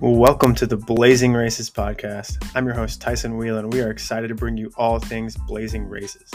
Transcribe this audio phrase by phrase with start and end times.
[0.00, 2.52] Welcome to the Blazing Races podcast.
[2.54, 5.88] I'm your host, Tyson Wieland, and we are excited to bring you all things Blazing
[5.88, 6.30] Races.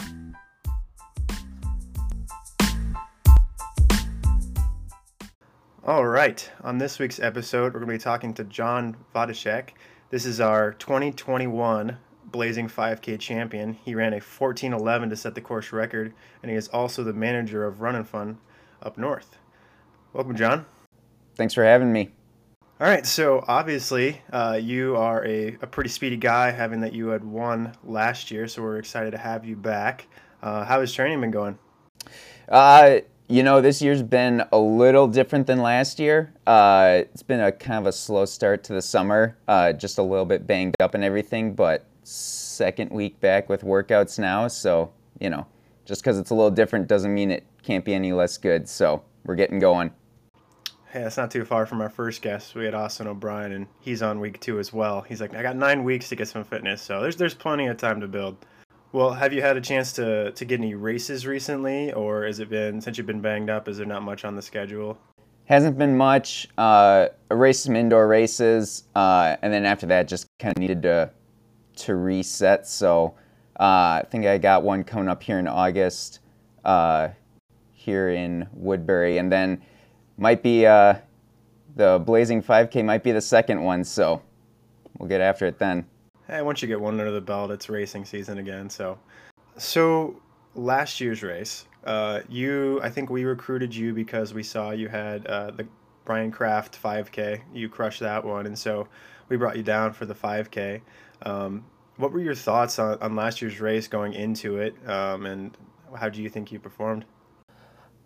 [5.82, 9.70] All right, on this week's episode, we're going to be talking to John Vodacek.
[10.10, 11.96] This is our 2021
[12.26, 13.72] Blazing 5K champion.
[13.82, 16.12] He ran a 14:11 to set the course record,
[16.42, 18.36] and he is also the manager of Run N' Fun
[18.82, 19.38] up north.
[20.12, 20.66] Welcome, John.
[21.34, 22.12] Thanks for having me.
[22.84, 27.08] All right, so obviously uh, you are a, a pretty speedy guy, having that you
[27.08, 28.46] had won last year.
[28.46, 30.06] So we're excited to have you back.
[30.42, 31.58] Uh, how has training been going?
[32.46, 36.34] Uh, you know, this year's been a little different than last year.
[36.46, 40.02] Uh, it's been a kind of a slow start to the summer, uh, just a
[40.02, 44.46] little bit banged up and everything, but second week back with workouts now.
[44.46, 45.46] So, you know,
[45.86, 48.68] just because it's a little different doesn't mean it can't be any less good.
[48.68, 49.90] So we're getting going.
[50.94, 52.54] Hey, that's not too far from our first guest.
[52.54, 55.00] We had Austin O'Brien, and he's on week two as well.
[55.00, 57.78] He's like, I got nine weeks to get some fitness, so there's there's plenty of
[57.78, 58.36] time to build.
[58.92, 62.48] Well, have you had a chance to to get any races recently, or has it
[62.48, 63.66] been since you've been banged up?
[63.66, 64.96] Is there not much on the schedule?
[65.46, 66.46] Hasn't been much.
[66.56, 71.10] Uh, race some indoor races, uh, and then after that, just kind of needed to
[71.78, 72.68] to reset.
[72.68, 73.16] So
[73.58, 76.20] uh, I think I got one coming up here in August,
[76.64, 77.08] uh,
[77.72, 79.60] here in Woodbury, and then
[80.16, 80.94] might be uh,
[81.76, 84.22] the Blazing 5K might be the second one, so
[84.98, 85.86] we'll get after it then.
[86.26, 88.70] Hey, once you get one under the belt, it's racing season again.
[88.70, 88.98] So,
[89.58, 90.20] so
[90.54, 95.26] last year's race, uh, you I think we recruited you because we saw you had
[95.26, 95.66] uh, the
[96.04, 97.42] Brian Kraft 5K.
[97.52, 98.88] You crushed that one, and so
[99.28, 100.80] we brought you down for the 5K.
[101.22, 101.64] Um,
[101.96, 105.56] what were your thoughts on, on last year's race going into it, um, and
[105.96, 107.04] how do you think you performed?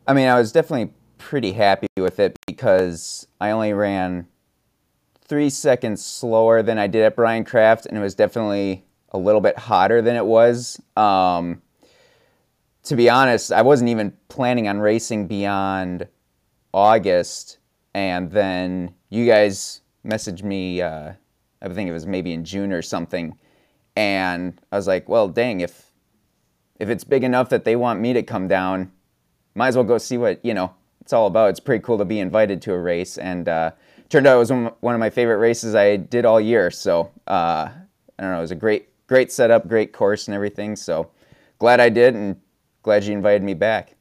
[0.06, 4.27] I mean, I was definitely pretty happy with it because I only ran
[5.28, 9.41] three seconds slower than I did at Brian Kraft, and it was definitely a little
[9.41, 10.81] bit hotter than it was.
[10.97, 11.62] Um,
[12.84, 16.09] to be honest, I wasn't even planning on racing beyond
[16.72, 17.59] August,
[17.94, 20.81] and then you guys messaged me.
[20.81, 21.12] Uh,
[21.60, 23.37] I think it was maybe in June or something,
[23.97, 25.93] and I was like, "Well, dang, if
[26.78, 28.93] if it's big enough that they want me to come down,
[29.54, 30.72] might as well go see what you know
[31.08, 31.48] it's all about.
[31.48, 33.70] It's pretty cool to be invited to a race, and uh,
[34.10, 36.70] turned out it was one of my favorite races I did all year.
[36.70, 40.76] So uh, I don't know, it was a great, great setup, great course, and everything.
[40.76, 41.10] So
[41.58, 42.36] glad I did, and
[42.82, 43.94] glad you invited me back.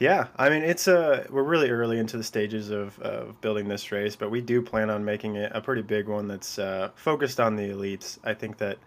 [0.00, 3.68] Yeah, I mean it's a uh, we're really early into the stages of, of building
[3.68, 6.90] this race, but we do plan on making it a pretty big one that's uh,
[6.96, 8.18] focused on the elites.
[8.24, 8.78] I think that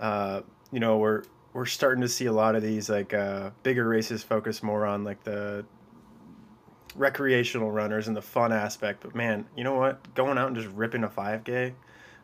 [0.00, 0.40] uh,
[0.70, 4.22] you know we're we're starting to see a lot of these like uh, bigger races
[4.22, 5.66] focus more on like the
[6.94, 9.02] recreational runners and the fun aspect.
[9.02, 10.14] But man, you know what?
[10.14, 11.72] Going out and just ripping a 5K,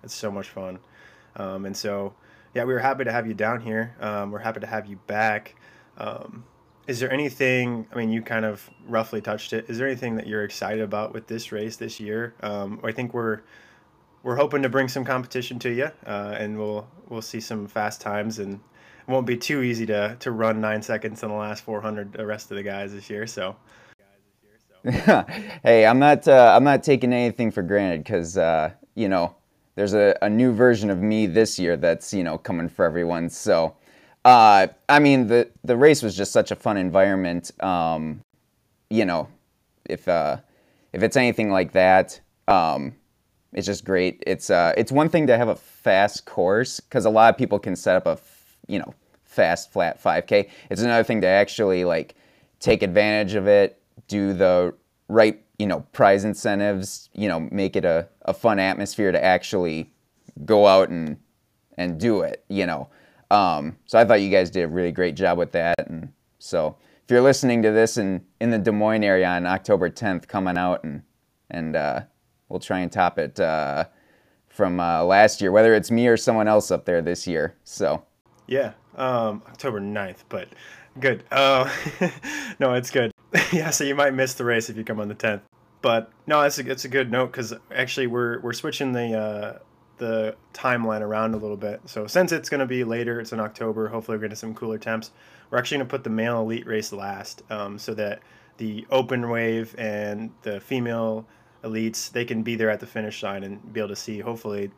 [0.03, 0.79] it's so much fun.
[1.37, 2.15] Um, and so,
[2.55, 3.97] yeah, we were happy to have you down here.
[4.01, 5.55] Um, we're happy to have you back.
[5.97, 6.45] Um,
[6.87, 7.87] is there anything?
[7.93, 9.67] I mean, you kind of roughly touched it.
[9.69, 12.35] Is there anything that you're excited about with this race this year?
[12.41, 13.43] Um, I think we're
[14.23, 18.00] we're hoping to bring some competition to you, uh, and we'll we'll see some fast
[18.00, 21.62] times, and it won't be too easy to to run nine seconds in the last
[21.62, 23.27] 400 the rest of the guys this year.
[23.27, 23.56] So
[25.65, 29.34] hey, I'm not uh, I'm not taking anything for granted because uh, you know
[29.75, 33.28] there's a, a new version of me this year that's you know coming for everyone.
[33.28, 33.75] So
[34.25, 37.50] uh, I mean the the race was just such a fun environment.
[37.62, 38.21] Um,
[38.88, 39.28] you know,
[39.84, 40.38] if uh,
[40.93, 42.94] if it's anything like that, um,
[43.53, 44.22] it's just great.
[44.27, 47.59] It's uh, it's one thing to have a fast course because a lot of people
[47.59, 48.19] can set up a
[48.69, 48.94] you know
[49.25, 50.49] fast flat 5K.
[50.71, 52.15] It's another thing to actually like
[52.61, 54.75] take advantage of it do the
[55.09, 59.93] right, you know, prize incentives, you know, make it a, a fun atmosphere to actually
[60.45, 61.17] go out and
[61.77, 62.89] and do it, you know.
[63.31, 65.79] Um, so I thought you guys did a really great job with that.
[65.87, 69.88] And so if you're listening to this in, in the Des Moines area on October
[69.88, 71.03] 10th, coming out and
[71.50, 72.00] and uh,
[72.49, 73.85] we'll try and top it uh,
[74.49, 77.56] from uh, last year, whether it's me or someone else up there this year.
[77.65, 78.05] So
[78.47, 80.49] yeah, um, October 9th, but
[81.00, 81.25] good.
[81.31, 81.71] Uh,
[82.59, 83.12] no, it's good.
[83.53, 85.41] yeah, so you might miss the race if you come on the 10th.
[85.81, 89.59] But no, it's a, it's a good note because actually we're, we're switching the, uh,
[89.99, 91.81] the timeline around a little bit.
[91.87, 94.79] So since it's going to be later, it's in October, hopefully we're getting some cooler
[94.79, 95.11] temps.
[95.51, 98.21] We're actually going to put the male elite race last um, so that
[98.57, 101.27] the open wave and the female
[101.65, 104.71] elites, they can be there at the finish line and be able to see, hopefully,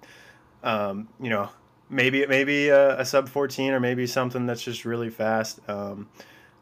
[0.62, 1.48] um, you know,
[1.88, 5.60] maybe maybe a, a, sub 14 or maybe something that's just really fast.
[5.68, 6.08] Um,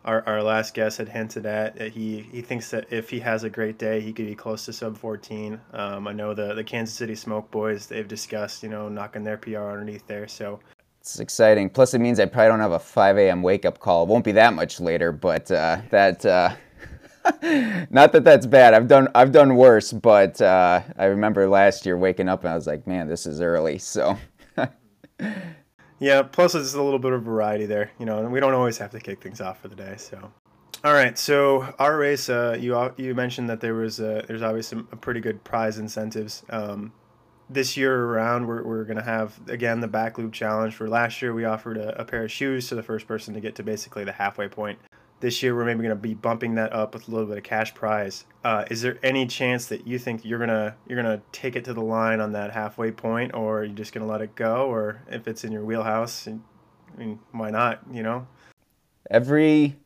[0.04, 1.76] our, our last guest had hinted at.
[1.76, 4.64] That he he thinks that if he has a great day, he could be close
[4.66, 5.60] to sub 14.
[5.72, 9.36] Um, I know the the Kansas City Smoke Boys they've discussed you know knocking their
[9.36, 10.28] PR underneath there.
[10.28, 10.60] So
[11.00, 11.70] it's exciting.
[11.70, 13.42] Plus, it means I probably don't have a 5 a.m.
[13.42, 14.04] wake up call.
[14.04, 16.24] It won't be that much later, but uh, that.
[16.24, 16.54] Uh,
[17.90, 18.72] not that that's bad.
[18.72, 22.54] I've done I've done worse, but uh, I remember last year waking up and I
[22.54, 23.78] was like, man, this is early.
[23.78, 24.16] So.
[26.00, 28.78] Yeah, plus it's a little bit of variety there, you know, and we don't always
[28.78, 29.94] have to kick things off for the day.
[29.96, 30.32] So,
[30.84, 34.78] all right, so our race, uh, you you mentioned that there was uh, there's obviously
[34.78, 36.44] some pretty good prize incentives.
[36.50, 36.92] Um,
[37.50, 40.74] this year around, we're, we're going to have again the back loop challenge.
[40.74, 43.40] For last year, we offered a, a pair of shoes to the first person to
[43.40, 44.78] get to basically the halfway point
[45.20, 47.44] this year we're maybe going to be bumping that up with a little bit of
[47.44, 48.24] cash prize.
[48.44, 51.74] Uh, is there any chance that you think you're gonna you're gonna take it to
[51.74, 55.02] the line on that halfway point, or you're you just gonna let it go, or
[55.10, 56.38] if it's in your wheelhouse, I
[56.96, 57.80] mean, why not?
[57.92, 58.26] You know.
[59.10, 59.76] Every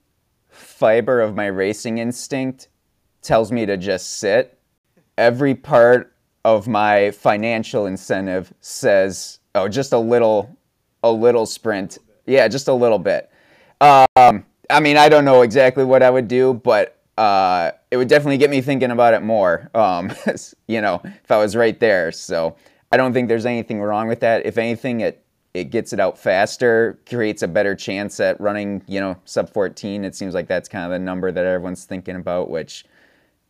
[0.49, 2.69] fiber of my racing instinct
[3.23, 4.59] tells me to just sit.
[5.17, 6.15] Every part
[6.45, 10.57] of my financial incentive says, "Oh, just a little,
[11.03, 11.99] a little sprint.
[12.27, 13.31] Yeah, just a little bit."
[13.81, 18.09] Um, I mean, I don't know exactly what I would do, but uh, it would
[18.09, 19.71] definitely get me thinking about it more.
[19.75, 20.11] Um,
[20.67, 22.11] you know, if I was right there.
[22.11, 22.57] So
[22.91, 24.47] I don't think there's anything wrong with that.
[24.47, 25.19] If anything, it
[25.55, 28.83] it gets it out faster, creates a better chance at running.
[28.89, 30.05] You know, sub 14.
[30.05, 32.85] It seems like that's kind of the number that everyone's thinking about, which.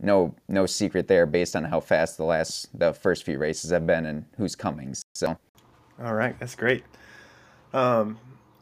[0.05, 3.87] No, no secret there, based on how fast the last, the first few races have
[3.87, 4.97] been, and who's coming.
[5.15, 5.39] So,
[6.03, 6.83] all right, that's great.
[7.73, 8.19] Um,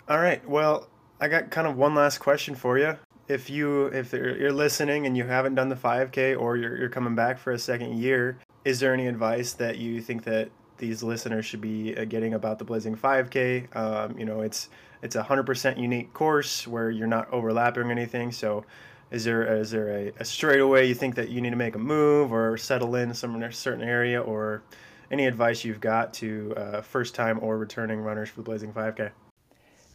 [0.07, 0.90] all right, well,
[1.23, 2.97] I got kind of one last question for you.
[3.29, 7.15] If you if you're listening and you haven't done the 5K or you're, you're coming
[7.15, 11.45] back for a second year, is there any advice that you think that these listeners
[11.45, 13.77] should be uh, getting about the Blazing 5K?
[13.77, 14.71] Um, you know, it's
[15.03, 18.33] it's a hundred percent unique course where you're not overlapping anything.
[18.33, 18.65] So,
[19.11, 21.79] is there is there a, a straightaway you think that you need to make a
[21.79, 24.63] move or settle in some certain area or
[25.11, 29.11] any advice you've got to uh, first time or returning runners for the Blazing 5K?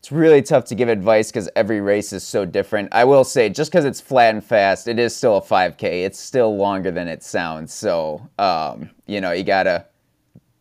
[0.06, 2.90] It's really tough to give advice because every race is so different.
[2.92, 6.06] I will say, just because it's flat and fast, it is still a 5K.
[6.06, 7.74] It's still longer than it sounds.
[7.74, 9.84] So, um, you know, you got to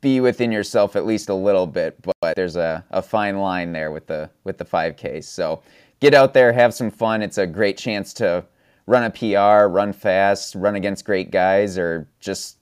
[0.00, 1.94] be within yourself at least a little bit.
[2.23, 5.23] But there's a, a fine line there with the with the 5K.
[5.23, 5.62] So
[6.00, 7.20] get out there, have some fun.
[7.20, 8.47] It's a great chance to
[8.87, 12.56] run a PR, run fast, run against great guys, or just,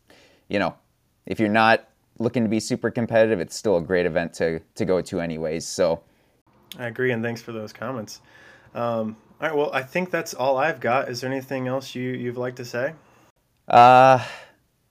[0.49, 0.75] you know,
[1.27, 1.89] if you're not
[2.19, 5.65] looking to be super competitive, it's still a great event to, to go to anyways.
[5.65, 6.03] So
[6.79, 8.21] I agree, and thanks for those comments.
[8.75, 11.09] Um, all right, well, I think that's all I've got.
[11.09, 12.95] Is there anything else you you've like to say?
[13.69, 14.25] Uh,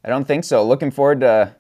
[0.04, 0.64] I don't think so.
[0.64, 1.56] Looking forward to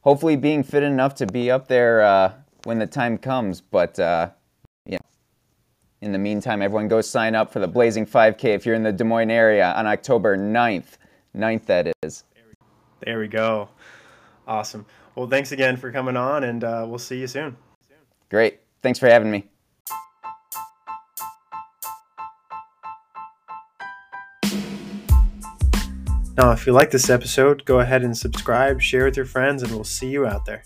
[0.00, 2.32] hopefully being fit enough to be up there uh,
[2.64, 3.60] when the time comes.
[3.60, 4.30] But uh,
[4.86, 5.06] you know,
[6.00, 8.92] in the meantime, everyone go sign up for the Blazing 5K if you're in the
[8.92, 10.96] Des Moines area on October 9th.
[11.36, 12.24] 9th, that is.
[13.04, 13.68] There we go.
[14.46, 14.86] Awesome.
[15.14, 17.56] Well, thanks again for coming on, and uh, we'll see you soon.
[18.30, 18.60] Great.
[18.82, 19.51] Thanks for having me.
[26.36, 29.70] Now, if you like this episode, go ahead and subscribe, share with your friends, and
[29.70, 30.62] we'll see you out there.